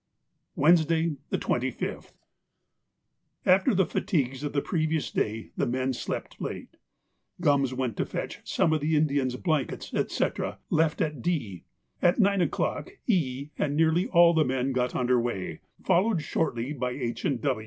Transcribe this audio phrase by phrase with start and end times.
[0.55, 6.75] Wednesday, the 25th.—After the fatigues of the previous day the men slept late.
[7.39, 10.25] Gums went to fetch some of the Indians' blankets, &c.,
[10.71, 11.65] left at D.
[12.01, 13.49] At nine o'clock E.
[13.59, 17.23] and nearly all the men got under way, followed shortly by H.